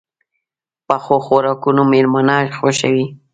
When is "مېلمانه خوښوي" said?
1.91-3.05